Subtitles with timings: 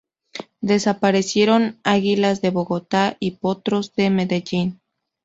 [0.61, 4.79] Desaparecieron Águilas de Bogotá y Potros de Medellín.